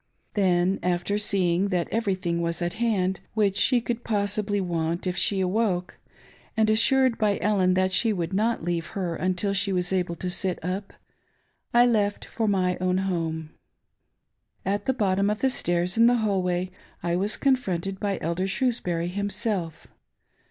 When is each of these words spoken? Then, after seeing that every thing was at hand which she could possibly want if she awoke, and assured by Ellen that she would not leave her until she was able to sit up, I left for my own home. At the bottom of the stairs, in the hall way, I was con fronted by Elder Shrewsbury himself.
Then, 0.33 0.79
after 0.81 1.19
seeing 1.19 1.67
that 1.67 1.87
every 1.91 2.15
thing 2.15 2.41
was 2.41 2.59
at 2.59 2.73
hand 2.81 3.19
which 3.35 3.55
she 3.55 3.79
could 3.79 4.03
possibly 4.03 4.59
want 4.59 5.05
if 5.05 5.15
she 5.15 5.39
awoke, 5.41 5.99
and 6.57 6.71
assured 6.71 7.19
by 7.19 7.37
Ellen 7.39 7.75
that 7.75 7.91
she 7.93 8.11
would 8.11 8.33
not 8.33 8.63
leave 8.63 8.87
her 8.97 9.15
until 9.15 9.53
she 9.53 9.71
was 9.71 9.93
able 9.93 10.15
to 10.15 10.27
sit 10.27 10.57
up, 10.65 10.93
I 11.71 11.85
left 11.85 12.25
for 12.25 12.47
my 12.47 12.77
own 12.81 12.97
home. 12.97 13.51
At 14.65 14.87
the 14.87 14.93
bottom 14.95 15.29
of 15.29 15.41
the 15.41 15.51
stairs, 15.51 15.95
in 15.97 16.07
the 16.07 16.15
hall 16.15 16.41
way, 16.41 16.71
I 17.03 17.15
was 17.15 17.37
con 17.37 17.55
fronted 17.55 17.99
by 17.99 18.17
Elder 18.23 18.47
Shrewsbury 18.47 19.09
himself. 19.09 19.85